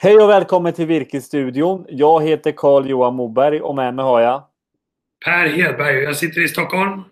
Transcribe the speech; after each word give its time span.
Hej 0.00 0.16
och 0.16 0.28
välkommen 0.28 0.72
till 0.72 0.86
Virkesstudion. 0.86 1.86
Jag 1.88 2.22
heter 2.22 2.52
Carl 2.52 2.90
Johan 2.90 3.14
Moberg 3.14 3.60
och 3.60 3.74
med 3.74 3.94
mig 3.94 4.04
har 4.04 4.20
jag 4.20 4.42
Per 5.24 5.48
Hedberg. 5.48 5.96
Jag 5.96 6.16
sitter 6.16 6.44
i 6.44 6.48
Stockholm. 6.48 7.02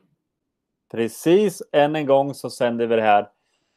Precis. 0.92 1.62
Än 1.72 1.96
en 1.96 2.06
gång 2.06 2.35
så 2.35 2.51
sänder 2.51 2.87
vi 2.87 2.96
det 2.96 3.03
här 3.03 3.28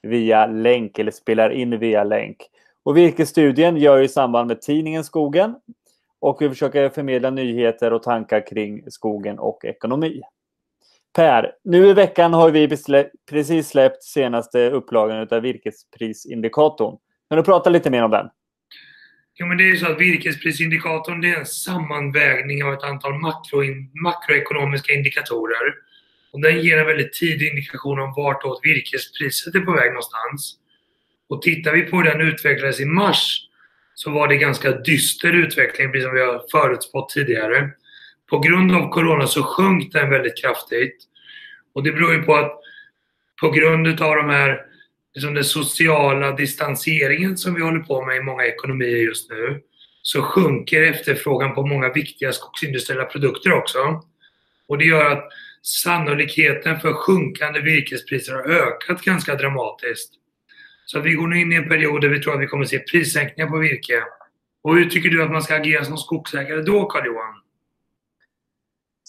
via 0.02 0.46
länk 0.46 1.00
eller 1.00 1.12
spelar 1.12 1.50
in 1.50 1.80
via 1.80 2.04
länk. 2.04 2.38
Och 2.84 2.98
Virkesstudien 2.98 3.78
gör 3.78 4.02
i 4.02 4.08
samband 4.08 4.48
med 4.48 4.62
tidningen 4.62 5.04
Skogen. 5.04 5.56
Och 6.20 6.42
vi 6.42 6.50
försöker 6.50 6.90
förmedla 6.90 7.30
nyheter 7.30 7.94
och 7.94 8.04
tankar 8.04 8.48
kring 8.48 8.92
skogen 8.92 9.40
och 9.40 9.66
ekonomi. 9.66 10.22
Per, 11.16 11.52
nu 11.64 11.88
i 11.88 11.94
veckan 11.94 12.34
har 12.34 12.52
vi 12.52 12.78
precis 13.30 13.68
släppt 13.68 14.04
senaste 14.04 14.70
upplagan 14.70 15.28
av 15.32 15.42
virkesprisindikatorn. 15.42 16.98
Kan 17.30 17.38
du 17.38 17.44
prata 17.44 17.70
lite 17.70 17.90
mer 17.90 18.04
om 18.04 18.12
den? 18.12 18.30
Jo, 19.40 19.48
men 19.48 19.58
det 19.58 19.64
är 19.64 19.68
ju 19.68 19.78
så 19.78 19.92
att 19.92 20.00
virkesprisindikatorn 20.00 21.22
det 21.22 21.30
är 21.30 21.40
en 21.40 21.46
sammanvägning 21.46 22.64
av 22.64 22.74
ett 22.74 22.84
antal 22.84 23.20
makro, 23.20 23.64
makroekonomiska 24.04 24.94
indikatorer. 24.94 25.76
Och 26.32 26.42
den 26.42 26.62
ger 26.62 26.78
en 26.78 26.86
väldigt 26.86 27.14
tidig 27.14 27.48
indikation 27.48 28.00
om 28.00 28.14
vartåt 28.18 28.60
virkespriset 28.64 29.56
är 29.56 29.60
på 29.60 29.72
väg 29.72 29.88
någonstans. 29.88 30.56
Och 31.30 31.42
tittar 31.42 31.74
vi 31.74 31.82
på 31.82 31.98
hur 31.98 32.04
den 32.04 32.22
utvecklades 32.22 32.80
i 32.80 32.86
mars 32.86 33.42
så 33.94 34.12
var 34.12 34.28
det 34.28 34.36
ganska 34.36 34.72
dyster 34.72 35.34
utveckling, 35.34 35.92
precis 35.92 36.06
som 36.06 36.14
vi 36.14 36.22
har 36.22 36.44
förutspått 36.52 37.10
tidigare. 37.10 37.70
På 38.30 38.40
grund 38.40 38.76
av 38.76 38.90
Corona 38.90 39.28
så 39.28 39.44
sjönk 39.44 39.94
den 39.94 40.10
väldigt 40.10 40.42
kraftigt. 40.42 40.96
Och 41.74 41.84
det 41.84 41.92
beror 41.92 42.14
ju 42.14 42.22
på 42.24 42.36
att 42.36 42.60
på 43.42 43.52
grund 43.52 43.88
av 44.02 44.16
de 44.16 44.30
här 44.30 44.66
liksom 45.16 45.34
den 45.34 45.44
sociala 45.44 46.32
distanseringen 46.32 47.38
som 47.38 47.54
vi 47.54 47.62
håller 47.62 47.80
på 47.80 48.06
med 48.06 48.18
i 48.18 48.22
många 48.22 48.46
ekonomier 48.46 48.98
just 48.98 49.30
nu 49.30 49.62
så 50.02 50.22
sjunker 50.22 50.82
efterfrågan 50.82 51.56
på 51.56 51.66
många 51.66 51.94
viktiga 51.94 52.34
skogsindustriella 52.34 53.06
produkter 53.06 53.54
också. 53.54 54.04
Och 54.68 54.78
det 54.78 54.86
gör 54.86 55.12
att 55.12 55.30
sannolikheten 55.62 56.80
för 56.80 56.94
sjunkande 56.94 57.60
virkespriser 57.60 58.34
har 58.34 58.50
ökat 58.50 59.02
ganska 59.02 59.36
dramatiskt. 59.36 60.14
Så 60.86 61.00
vi 61.00 61.14
går 61.14 61.28
nu 61.28 61.40
in 61.40 61.52
i 61.52 61.56
en 61.56 61.70
period 61.70 62.02
där 62.02 62.10
vi 62.10 62.20
tror 62.20 62.34
att 62.34 62.42
vi 62.42 62.48
kommer 62.48 62.64
att 62.64 62.70
se 62.70 62.80
prissänkningar 62.80 63.50
på 63.50 63.58
virke. 63.58 64.04
Och 64.64 64.76
hur 64.76 64.86
tycker 64.86 65.10
du 65.10 65.24
att 65.24 65.32
man 65.32 65.44
ska 65.44 65.56
agera 65.56 65.86
som 65.86 65.98
skogsägare 65.98 66.62
då, 66.62 66.86
Carl-Johan? 66.86 67.42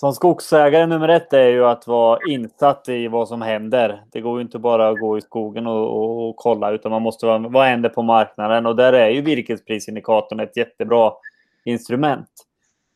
Som 0.00 0.12
skogsägare 0.12 0.86
nummer 0.86 1.08
ett 1.08 1.32
är 1.32 1.46
ju 1.46 1.64
att 1.64 1.86
vara 1.86 2.18
insatt 2.28 2.88
i 2.88 3.08
vad 3.08 3.28
som 3.28 3.42
händer. 3.42 4.02
Det 4.12 4.20
går 4.20 4.38
ju 4.38 4.42
inte 4.42 4.58
bara 4.58 4.88
att 4.88 5.00
gå 5.00 5.18
i 5.18 5.20
skogen 5.20 5.66
och, 5.66 5.96
och, 5.96 6.28
och 6.28 6.36
kolla 6.36 6.70
utan 6.70 6.90
man 6.90 7.02
måste 7.02 7.26
vara, 7.26 7.38
vad 7.38 7.66
händer 7.66 7.88
på 7.88 8.02
marknaden 8.02 8.66
och 8.66 8.76
där 8.76 8.92
är 8.92 9.08
ju 9.08 9.20
virkesprisindikatorn 9.20 10.40
ett 10.40 10.56
jättebra 10.56 11.12
instrument. 11.64 12.28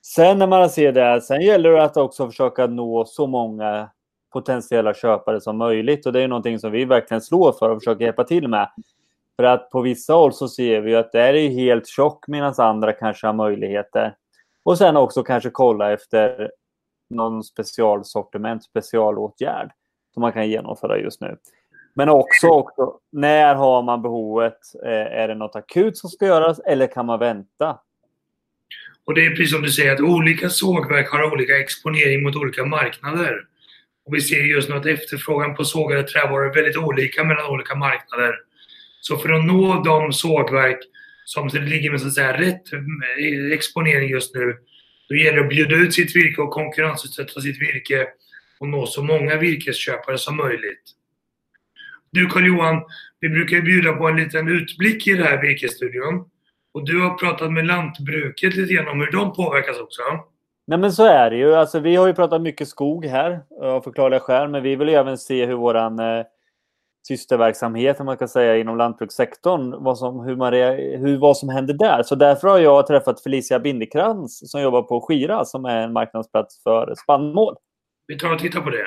Sen 0.02 0.38
när 0.38 0.46
man 0.46 0.70
ser 0.70 0.92
det, 0.92 1.20
sen 1.20 1.40
gäller 1.40 1.70
det 1.70 1.84
att 1.84 1.96
också 1.96 2.26
försöka 2.26 2.66
nå 2.66 3.04
så 3.04 3.26
många 3.26 3.88
potentiella 4.32 4.94
köpare 4.94 5.40
som 5.40 5.56
möjligt 5.58 6.06
och 6.06 6.12
det 6.12 6.22
är 6.22 6.28
någonting 6.28 6.58
som 6.58 6.72
vi 6.72 6.84
verkligen 6.84 7.20
slår 7.20 7.52
för 7.52 7.70
och 7.70 7.78
försöker 7.78 8.04
hjälpa 8.04 8.24
till 8.24 8.48
med. 8.48 8.68
För 9.36 9.44
att 9.44 9.70
på 9.70 9.80
vissa 9.80 10.12
håll 10.12 10.32
så 10.32 10.48
ser 10.48 10.80
vi 10.80 10.94
att 10.94 11.12
det 11.12 11.20
är 11.20 11.48
helt 11.48 11.86
tjock 11.86 12.24
medan 12.28 12.54
andra 12.58 12.92
kanske 12.92 13.26
har 13.26 13.34
möjligheter. 13.34 14.14
Och 14.62 14.78
sen 14.78 14.96
också 14.96 15.22
kanske 15.22 15.50
kolla 15.50 15.92
efter 15.92 16.50
någon 17.10 17.44
specialsortiment, 17.44 18.64
specialåtgärd 18.64 19.70
som 20.14 20.20
man 20.20 20.32
kan 20.32 20.48
genomföra 20.48 20.98
just 20.98 21.20
nu. 21.20 21.36
Men 21.94 22.08
också, 22.08 22.48
också 22.48 22.98
när 23.12 23.54
har 23.54 23.82
man 23.82 24.02
behovet? 24.02 24.58
Eh, 24.84 24.90
är 24.90 25.28
det 25.28 25.34
något 25.34 25.56
akut 25.56 25.98
som 25.98 26.10
ska 26.10 26.26
göras 26.26 26.58
eller 26.58 26.86
kan 26.86 27.06
man 27.06 27.18
vänta? 27.18 27.78
Och 29.04 29.14
det 29.14 29.26
är 29.26 29.30
precis 29.30 29.50
som 29.50 29.62
du 29.62 29.70
säger 29.70 29.92
att 29.94 30.00
olika 30.00 30.50
sågverk 30.50 31.10
har 31.10 31.32
olika 31.32 31.58
exponering 31.58 32.22
mot 32.22 32.36
olika 32.36 32.64
marknader. 32.64 33.46
Och 34.06 34.14
vi 34.14 34.20
ser 34.20 34.36
just 34.36 34.68
nu 34.68 34.74
att 34.76 34.86
efterfrågan 34.86 35.54
på 35.54 35.64
sågade 35.64 36.02
trävaror 36.02 36.50
är 36.50 36.54
väldigt 36.54 36.76
olika 36.76 37.24
mellan 37.24 37.50
olika 37.50 37.74
marknader. 37.74 38.34
Så 39.00 39.16
för 39.16 39.32
att 39.32 39.44
nå 39.44 39.82
de 39.82 40.12
sågverk 40.12 40.78
som 41.24 41.48
ligger 41.52 41.90
med 41.90 42.00
så 42.00 42.06
att 42.06 42.14
säga, 42.14 42.40
rätt 42.40 42.72
eh, 42.72 43.52
exponering 43.52 44.10
just 44.10 44.34
nu 44.34 44.56
då 45.08 45.14
gäller 45.14 45.38
det 45.38 45.42
att 45.42 45.48
bjuda 45.48 45.76
ut 45.76 45.94
sitt 45.94 46.16
virke 46.16 46.42
och 46.42 46.50
konkurrensutsätta 46.50 47.40
sitt 47.40 47.60
virke 47.60 48.06
och 48.60 48.68
nå 48.68 48.86
så 48.86 49.02
många 49.02 49.36
virkesköpare 49.36 50.18
som 50.18 50.36
möjligt. 50.36 50.82
Du 52.10 52.26
Carl-Johan, 52.26 52.82
vi 53.20 53.28
brukar 53.28 53.60
bjuda 53.60 53.92
på 53.92 54.08
en 54.08 54.16
liten 54.16 54.48
utblick 54.48 55.06
i 55.06 55.14
den 55.14 55.22
här 55.22 55.42
virkesstudion. 55.42 56.24
Och 56.74 56.86
du 56.86 57.00
har 57.00 57.18
pratat 57.18 57.52
med 57.52 57.66
lantbruket 57.66 58.56
lite 58.56 58.74
grann 58.74 58.88
om 58.88 59.00
hur 59.00 59.10
de 59.10 59.32
påverkas 59.32 59.78
också. 59.78 60.02
Nej 60.66 60.78
men 60.78 60.92
så 60.92 61.06
är 61.06 61.30
det 61.30 61.36
ju. 61.36 61.54
Alltså, 61.54 61.80
vi 61.80 61.96
har 61.96 62.06
ju 62.06 62.14
pratat 62.14 62.42
mycket 62.42 62.68
skog 62.68 63.06
här 63.06 63.40
av 63.60 63.80
förklarliga 63.80 64.20
skäl. 64.20 64.48
Men 64.48 64.62
vi 64.62 64.76
vill 64.76 64.88
ju 64.88 64.94
även 64.94 65.18
se 65.18 65.46
hur 65.46 65.54
våran 65.54 65.98
eh, 65.98 66.24
systerverksamhet, 67.08 68.00
om 68.00 68.06
man 68.06 68.16
kan 68.16 68.28
säga, 68.28 68.56
inom 68.56 68.76
lantbrukssektorn, 68.76 69.84
vad 69.84 69.98
som, 69.98 70.20
hur 70.20 70.36
man, 70.36 70.52
hur, 70.52 71.18
vad 71.18 71.36
som 71.36 71.48
händer 71.48 71.74
där. 71.74 72.02
Så 72.02 72.14
därför 72.14 72.48
har 72.48 72.58
jag 72.58 72.86
träffat 72.86 73.22
Felicia 73.22 73.58
Bindekrans 73.58 74.50
som 74.50 74.62
jobbar 74.62 74.82
på 74.82 75.00
Skira 75.00 75.44
som 75.44 75.64
är 75.64 75.76
en 75.76 75.92
marknadsplats 75.92 76.62
för 76.62 76.94
spannmål. 76.94 77.54
Vi 78.06 78.18
tar 78.18 78.32
och 78.32 78.38
tittar 78.38 78.60
på 78.60 78.70
det. 78.70 78.86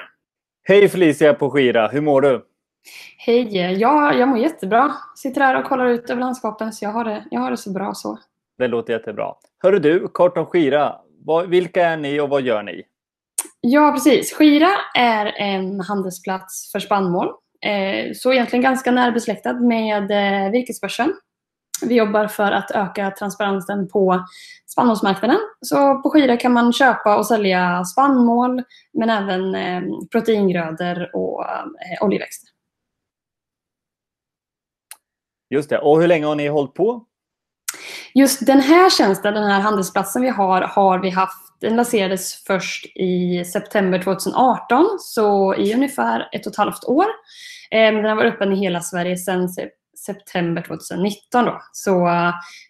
Hej 0.64 0.90
Felicia 0.90 1.34
på 1.34 1.50
Skira, 1.50 1.88
hur 1.88 2.02
mår 2.02 2.22
du? 2.22 2.46
Hej, 3.18 3.74
ja, 3.80 4.14
jag 4.14 4.30
mår 4.30 4.38
jättebra. 4.38 4.94
Sitter 5.16 5.42
här 5.42 5.60
och 5.60 5.66
kollar 5.66 5.86
ut 5.86 6.10
över 6.10 6.22
landskapen 6.22 6.74
så 6.74 6.86
jag 6.86 6.92
har 6.92 7.04
det, 7.04 7.26
jag 7.32 7.42
har 7.42 7.52
det 7.52 7.58
så 7.58 7.72
bra 7.72 7.94
så. 7.94 8.20
Det 8.58 8.68
låter 8.68 8.94
jättebra. 8.94 9.34
Hörru 9.64 9.80
du, 9.80 10.08
kort 10.08 10.38
om 10.38 10.46
Skira. 10.46 10.96
Vilka 11.48 11.86
är 11.86 11.98
ni 11.98 12.20
och 12.20 12.30
vad 12.30 12.42
gör 12.42 12.64
ni? 12.64 12.84
Ja, 13.62 13.92
precis. 13.92 14.34
Skira 14.34 14.70
är 14.98 15.26
en 15.26 15.80
handelsplats 15.80 16.72
för 16.72 16.80
spannmål 16.80 17.34
Eh, 17.62 18.14
så 18.16 18.34
egentligen 18.34 18.64
ganska 18.64 18.92
närbesläktad 18.92 19.54
med 19.54 20.12
eh, 20.12 20.52
virkesbörsen. 20.52 21.14
Vi 21.82 21.96
jobbar 21.96 22.28
för 22.28 22.52
att 22.52 22.72
öka 22.72 23.12
transparensen 23.12 23.88
på 23.88 24.26
spannmålsmarknaden. 24.68 25.38
Så 25.62 26.02
på 26.02 26.10
Skira 26.10 26.38
kan 26.38 26.54
man 26.54 26.74
köpa 26.74 27.18
och 27.18 27.26
sälja 27.26 27.86
spannmål 27.86 28.64
men 28.94 29.10
även 29.10 29.56
eh, 29.56 29.82
proteingrödor 30.12 31.16
och 31.16 31.46
eh, 31.46 32.04
oljeväxter. 32.06 32.50
Just 35.50 35.70
det. 35.70 35.80
Och 35.80 36.02
hur 36.02 36.08
länge 36.08 36.26
har 36.26 36.36
ni 36.36 36.48
hållit 36.48 36.74
på? 36.74 37.06
Just 38.18 38.46
den 38.46 38.60
här 38.60 38.90
tjänsten, 38.90 39.34
den 39.34 39.44
här 39.44 39.62
handelsplatsen 39.62 40.22
vi 40.22 40.30
har, 40.30 40.62
har 40.62 41.00
vi 41.00 41.10
haft 41.10 41.60
den 41.62 41.76
lanserades 41.76 42.44
först 42.48 42.86
i 42.96 43.46
september 43.46 44.00
2018, 44.00 44.98
så 45.00 45.56
i 45.56 45.74
ungefär 45.74 46.30
ett 46.32 46.46
och 46.46 46.52
ett 46.52 46.58
halvt 46.58 46.86
år. 46.86 47.06
Eh, 47.72 47.94
den 47.94 48.06
har 48.06 48.16
varit 48.16 48.34
öppen 48.34 48.54
i 48.54 48.56
hela 48.56 48.82
Sverige 48.82 49.18
sedan 49.18 49.50
september 50.06 50.62
2019. 50.62 51.46
Då. 51.46 51.62
Så 51.72 51.92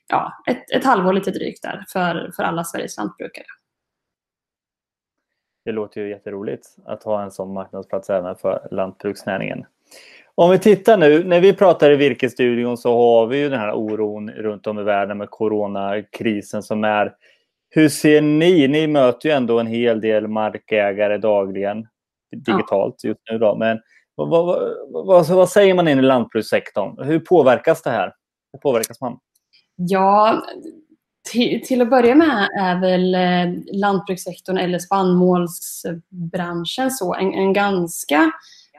ja, 0.07 0.33
ett, 0.47 0.71
ett 0.71 0.85
halvår 0.85 1.13
lite 1.13 1.31
drygt 1.31 1.63
där 1.63 1.85
för, 1.89 2.31
för 2.35 2.43
alla 2.43 2.63
Sveriges 2.63 2.97
lantbrukare. 2.97 3.45
Det 5.65 5.71
låter 5.71 6.01
ju 6.01 6.09
jätteroligt 6.09 6.67
att 6.85 7.03
ha 7.03 7.23
en 7.23 7.31
sån 7.31 7.53
marknadsplats 7.53 8.09
även 8.09 8.35
för 8.35 8.67
lantbruksnäringen. 8.71 9.65
Om 10.41 10.49
vi 10.49 10.59
tittar 10.59 10.97
nu, 10.97 11.23
när 11.23 11.39
vi 11.39 11.53
pratar 11.53 11.91
i 11.91 11.95
Virkesstudion 11.95 12.77
så 12.77 12.97
har 12.97 13.27
vi 13.27 13.37
ju 13.37 13.49
den 13.49 13.59
här 13.59 13.73
oron 13.73 14.29
runt 14.29 14.67
om 14.67 14.79
i 14.79 14.83
världen 14.83 15.17
med 15.17 15.29
coronakrisen 15.29 16.63
som 16.63 16.83
är 16.83 17.13
hur 17.69 17.89
ser 17.89 18.21
ni? 18.21 18.67
Ni 18.67 18.87
möter 18.87 19.29
ju 19.29 19.35
ändå 19.35 19.59
en 19.59 19.67
hel 19.67 20.01
del 20.01 20.27
markägare 20.27 21.17
dagligen 21.17 21.87
digitalt 22.35 22.95
ja. 23.01 23.09
just 23.09 23.21
nu. 23.31 23.37
Då. 23.37 23.55
Men 23.55 23.79
vad, 24.15 24.29
vad, 24.29 24.73
vad, 24.89 25.17
alltså, 25.17 25.35
vad, 25.35 25.49
säger 25.49 25.73
man 25.73 25.87
in 25.87 25.99
i 25.99 26.01
lantbrukssektorn? 26.01 27.03
Hur 27.03 27.19
påverkas 27.19 27.81
det 27.81 27.89
här? 27.89 28.13
Hur 28.53 28.59
påverkas 28.59 29.01
man? 29.01 29.19
Ja, 29.75 30.43
till, 31.31 31.61
till 31.65 31.81
att 31.81 31.89
börja 31.89 32.15
med 32.15 32.49
är 32.59 32.81
väl 32.81 33.15
eh, 33.15 33.47
lantbrukssektorn 33.71 34.57
eller 34.57 34.79
spannmålsbranschen 34.79 36.91
så 36.91 37.15
en, 37.15 37.33
en 37.33 37.53
ganska 37.53 38.31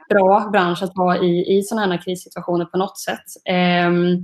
bra 0.09 0.49
bransch 0.51 0.83
att 0.83 0.95
vara 0.95 1.17
i, 1.17 1.57
i 1.57 1.63
sådana 1.63 1.93
här 1.95 2.01
krissituationer 2.01 2.65
på 2.65 2.77
något 2.77 2.99
sätt. 2.99 3.25
Ehm, 3.45 4.17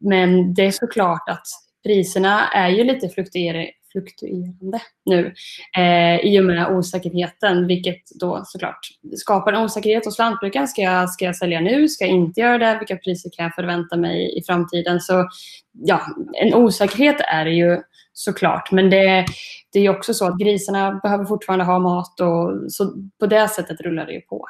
men 0.00 0.54
det 0.54 0.66
är 0.66 0.70
såklart 0.70 1.28
att 1.28 1.46
priserna 1.86 2.48
är 2.48 2.68
ju 2.68 2.84
lite 2.84 3.08
fluktuerande 3.08 3.70
fluktuerande 3.96 4.80
nu 5.04 5.34
eh, 5.76 6.20
i 6.26 6.40
och 6.40 6.44
med 6.44 6.76
osäkerheten, 6.76 7.66
vilket 7.66 8.02
då 8.20 8.42
såklart 8.44 8.78
skapar 9.16 9.52
en 9.52 9.64
osäkerhet 9.64 10.04
hos 10.04 10.18
lantbrukaren. 10.18 10.68
Ska 10.68 10.82
jag, 10.82 11.10
ska 11.10 11.24
jag 11.24 11.36
sälja 11.36 11.60
nu? 11.60 11.88
Ska 11.88 12.04
jag 12.04 12.14
inte 12.14 12.40
göra 12.40 12.58
det? 12.58 12.78
Vilka 12.78 12.96
priser 12.96 13.30
kan 13.36 13.44
jag 13.44 13.54
förvänta 13.54 13.96
mig 13.96 14.38
i 14.38 14.42
framtiden? 14.42 15.00
Så 15.00 15.28
ja, 15.72 16.00
en 16.32 16.54
osäkerhet 16.54 17.16
är 17.20 17.44
det 17.44 17.54
ju 17.54 17.82
såklart, 18.12 18.72
men 18.72 18.90
det, 18.90 19.26
det 19.72 19.80
är 19.80 19.90
också 19.90 20.14
så 20.14 20.26
att 20.26 20.38
grisarna 20.38 21.00
behöver 21.02 21.24
fortfarande 21.24 21.64
ha 21.64 21.78
mat 21.78 22.20
och 22.20 22.72
så 22.72 22.94
på 23.20 23.26
det 23.26 23.48
sättet 23.48 23.80
rullar 23.80 24.06
det 24.06 24.12
ju 24.12 24.20
på. 24.20 24.46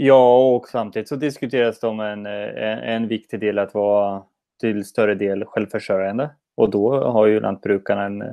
Ja, 0.00 0.54
och 0.54 0.68
samtidigt 0.68 1.08
så 1.08 1.16
diskuteras 1.16 1.80
det 1.80 1.86
om 1.86 2.00
en, 2.00 2.26
en, 2.26 2.78
en 2.78 3.08
viktig 3.08 3.40
del 3.40 3.58
att 3.58 3.74
vara 3.74 4.22
till 4.60 4.84
större 4.84 5.14
del 5.14 5.44
självförsörjande. 5.44 6.30
Och 6.56 6.70
då 6.70 7.04
har 7.04 7.26
ju 7.26 7.40
lantbrukarna 7.40 8.04
en 8.04 8.22
eh, 8.22 8.28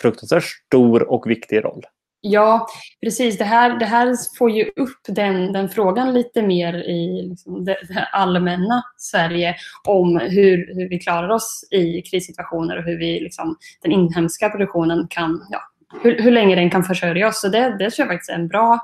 fruktansvärt 0.00 0.44
stor 0.44 1.10
och 1.12 1.30
viktig 1.30 1.64
roll. 1.64 1.82
Ja, 2.20 2.66
precis. 3.02 3.38
Det 3.38 3.44
här, 3.44 3.78
det 3.78 3.84
här 3.84 4.16
får 4.38 4.50
ju 4.50 4.64
upp 4.76 5.00
den, 5.08 5.52
den 5.52 5.68
frågan 5.68 6.14
lite 6.14 6.42
mer 6.42 6.74
i 6.74 7.22
liksom 7.22 7.64
det, 7.64 7.76
det, 7.88 8.08
allmänna 8.12 8.82
Sverige 8.96 9.56
om 9.84 10.16
hur, 10.16 10.74
hur 10.74 10.88
vi 10.88 10.98
klarar 10.98 11.28
oss 11.28 11.68
i 11.70 12.02
krissituationer 12.02 12.76
och 12.76 12.84
hur 12.84 12.98
vi, 12.98 13.20
liksom, 13.20 13.56
den 13.82 13.92
inhemska 13.92 14.50
produktionen 14.50 15.06
kan, 15.10 15.46
ja, 15.50 15.60
hur, 16.02 16.22
hur 16.22 16.30
länge 16.30 16.56
den 16.56 16.70
kan 16.70 16.84
försörja 16.84 17.28
oss. 17.28 17.40
Så 17.40 17.48
det, 17.48 17.76
det 17.78 17.90
tror 17.90 18.06
jag 18.06 18.14
faktiskt 18.14 18.30
är 18.30 18.34
en 18.34 18.48
bra 18.48 18.80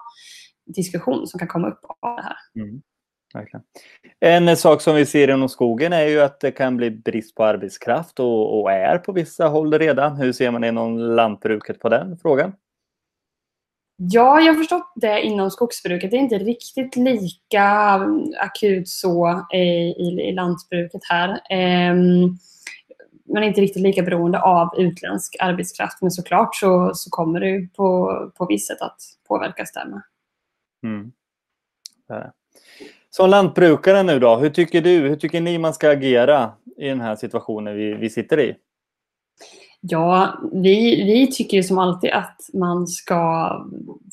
diskussion 0.67 1.26
som 1.26 1.38
kan 1.38 1.49
komma 1.49 1.69
upp 1.69 1.81
av 2.00 2.17
det 2.17 2.23
här. 2.23 2.37
Mm, 2.55 2.82
verkligen. 3.35 3.64
En 4.20 4.56
sak 4.56 4.81
som 4.81 4.94
vi 4.94 5.06
ser 5.06 5.31
inom 5.31 5.49
skogen 5.49 5.93
är 5.93 6.06
ju 6.06 6.20
att 6.20 6.41
det 6.41 6.50
kan 6.50 6.76
bli 6.76 6.91
brist 6.91 7.35
på 7.35 7.44
arbetskraft 7.44 8.20
och, 8.20 8.61
och 8.61 8.73
är 8.73 8.99
på 8.99 9.12
vissa 9.12 9.47
håll 9.47 9.79
redan. 9.79 10.17
Hur 10.17 10.32
ser 10.32 10.50
man 10.50 10.64
inom 10.64 10.99
lantbruket 10.99 11.81
på 11.81 11.88
den 11.88 12.19
frågan? 12.19 12.53
Ja, 13.97 14.41
jag 14.41 14.53
har 14.53 14.59
förstått 14.59 14.93
det 14.94 15.20
inom 15.23 15.50
skogsbruket. 15.50 16.11
Det 16.11 16.17
är 16.17 16.20
inte 16.20 16.38
riktigt 16.38 16.97
lika 16.97 17.65
akut 18.41 18.88
så 18.88 19.47
i, 19.53 19.58
i, 19.58 20.29
i 20.29 20.32
lantbruket 20.32 21.00
här. 21.08 21.29
Um, 21.91 22.38
man 23.32 23.43
är 23.43 23.47
inte 23.47 23.61
riktigt 23.61 23.82
lika 23.82 24.03
beroende 24.03 24.41
av 24.41 24.69
utländsk 24.79 25.37
arbetskraft. 25.41 26.03
Men 26.03 26.11
såklart 26.11 26.55
så, 26.55 26.91
så 26.94 27.11
kommer 27.11 27.41
det 27.41 27.69
på, 27.76 28.12
på 28.37 28.47
visst 28.47 28.69
sätt 28.69 28.81
att 28.81 28.99
påverkas 29.29 29.73
där 29.73 29.87
med. 29.87 30.03
Mm. 30.82 31.12
Som 33.11 33.31
lantbrukare 33.31 34.02
nu 34.02 34.19
då, 34.19 34.37
hur 34.37 34.50
tycker 34.50 34.81
du, 34.81 34.99
hur 35.08 35.17
tycker 35.17 35.40
ni 35.40 35.58
man 35.58 35.75
ska 35.75 35.90
agera 35.90 36.52
i 36.79 36.88
den 36.88 37.00
här 37.00 37.17
situationen 37.17 37.76
vi, 37.76 37.94
vi 37.94 38.11
sitter 38.11 38.40
i? 38.40 38.55
Ja, 39.81 40.38
vi, 40.52 41.05
vi 41.05 41.32
tycker 41.32 41.56
ju 41.56 41.62
som 41.62 41.79
alltid 41.79 42.11
att 42.11 42.37
man 42.55 42.87
ska 42.87 43.52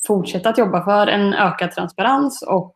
fortsätta 0.06 0.48
att 0.48 0.58
jobba 0.58 0.84
för 0.84 1.06
en 1.06 1.34
ökad 1.34 1.70
transparens 1.70 2.42
och 2.42 2.72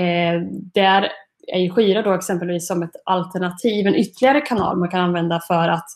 eh, 0.00 0.40
där 0.74 1.08
är 1.46 1.58
ju 1.58 1.70
Skira 1.70 2.02
då 2.02 2.12
exempelvis 2.12 2.66
som 2.66 2.82
ett 2.82 2.96
alternativ, 3.04 3.86
en 3.86 3.94
ytterligare 3.94 4.40
kanal 4.40 4.76
man 4.76 4.90
kan 4.90 5.00
använda 5.00 5.40
för 5.40 5.68
att 5.68 5.86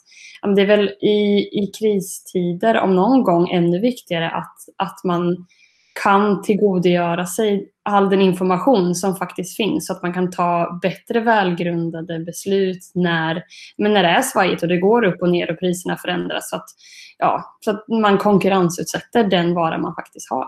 det 0.57 0.63
är 0.63 0.67
väl 0.67 0.89
i, 0.89 1.49
i 1.63 1.73
kristider 1.79 2.79
om 2.79 2.95
någon 2.95 3.23
gång 3.23 3.51
ännu 3.51 3.79
viktigare 3.79 4.31
att, 4.31 4.57
att 4.77 5.05
man 5.05 5.47
kan 6.03 6.43
tillgodogöra 6.43 7.27
sig 7.27 7.71
all 7.83 8.11
den 8.11 8.21
information 8.21 8.95
som 8.95 9.17
faktiskt 9.17 9.57
finns 9.57 9.87
så 9.87 9.93
att 9.93 10.03
man 10.03 10.13
kan 10.13 10.31
ta 10.31 10.79
bättre 10.83 11.21
välgrundade 11.21 12.19
beslut 12.19 12.91
när, 12.95 13.43
men 13.79 13.95
när 13.95 14.03
det 14.03 14.09
är 14.09 14.23
svajigt 14.23 14.63
och 14.63 14.69
det 14.69 14.77
går 14.77 15.05
upp 15.05 15.23
och 15.23 15.29
ner 15.29 15.51
och 15.51 15.59
priserna 15.59 15.97
förändras. 15.97 16.51
Så 16.51 16.57
att, 16.57 16.67
ja, 17.19 17.57
så 17.61 17.71
att 17.71 17.89
man 17.89 18.19
konkurrensutsätter 18.19 19.25
den 19.25 19.55
vara 19.55 19.79
man 19.79 19.95
faktiskt 19.95 20.31
har. 20.31 20.47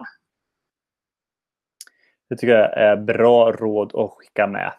Det 2.31 2.37
tycker 2.37 2.55
jag 2.55 2.79
är 2.79 2.97
bra 2.97 3.53
råd 3.53 3.95
att 3.95 4.11
skicka 4.11 4.47
med. 4.47 4.73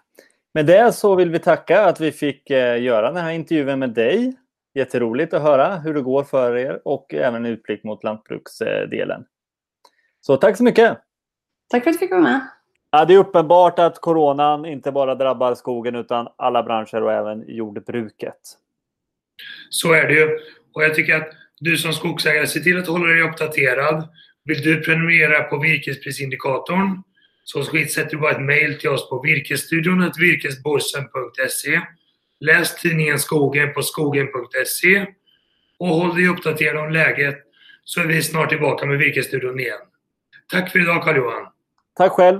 Med 0.53 0.65
det 0.65 0.95
så 0.95 1.15
vill 1.15 1.29
vi 1.31 1.39
tacka 1.39 1.85
att 1.85 1.99
vi 1.99 2.11
fick 2.11 2.49
eh, 2.49 2.81
göra 2.81 3.11
den 3.11 3.23
här 3.23 3.31
intervjun 3.31 3.79
med 3.79 3.89
dig. 3.89 4.33
Jätteroligt 4.73 5.33
att 5.33 5.41
höra 5.41 5.75
hur 5.75 5.93
det 5.93 6.01
går 6.01 6.23
för 6.23 6.57
er 6.57 6.81
och 6.85 7.13
även 7.13 7.45
utblick 7.45 7.83
mot 7.83 8.03
lantbruksdelen. 8.03 9.25
Så 10.21 10.37
tack 10.37 10.57
så 10.57 10.63
mycket! 10.63 10.97
Tack 11.69 11.83
för 11.83 11.89
att 11.89 11.95
du 11.95 11.99
fick 11.99 12.11
vara 12.11 12.21
med. 12.21 12.47
Ja, 12.91 13.05
det 13.05 13.13
är 13.13 13.17
uppenbart 13.17 13.79
att 13.79 14.01
coronan 14.01 14.65
inte 14.65 14.91
bara 14.91 15.15
drabbar 15.15 15.55
skogen 15.55 15.95
utan 15.95 16.27
alla 16.35 16.63
branscher 16.63 17.03
och 17.03 17.13
även 17.13 17.43
jordbruket. 17.47 18.39
Så 19.69 19.93
är 19.93 20.07
det 20.07 20.13
ju. 20.13 20.39
Och 20.73 20.83
jag 20.83 20.95
tycker 20.95 21.15
att 21.15 21.31
du 21.59 21.77
som 21.77 21.93
skogsägare, 21.93 22.47
se 22.47 22.59
till 22.59 22.79
att 22.79 22.87
hålla 22.87 23.07
dig 23.07 23.21
uppdaterad. 23.21 24.09
Vill 24.43 24.61
du 24.61 24.81
prenumerera 24.81 25.43
på 25.43 25.59
virkesprisindikatorn 25.59 27.03
så 27.43 27.63
sätter 27.63 28.09
du 28.09 28.17
bara 28.17 28.31
ett 28.31 28.41
mail 28.41 28.79
till 28.79 28.89
oss 28.89 29.09
på 29.09 29.21
virkesstudion 29.21 30.11
virkesborsen.se. 30.17 31.81
Läs 32.39 32.75
tidningen 32.75 33.19
Skogen 33.19 33.73
på 33.73 33.81
skogen.se 33.81 35.05
och 35.79 35.87
håll 35.87 36.15
dig 36.15 36.27
uppdaterad 36.27 36.85
om 36.85 36.91
läget 36.91 37.37
så 37.83 38.01
är 38.01 38.05
vi 38.05 38.23
snart 38.23 38.49
tillbaka 38.49 38.85
med 38.85 38.97
Virkesstudion 38.97 39.59
igen. 39.59 39.79
Tack 40.51 40.71
för 40.71 40.79
idag 40.81 41.03
Carl-Johan. 41.03 41.47
Tack 41.97 42.11
själv. 42.11 42.39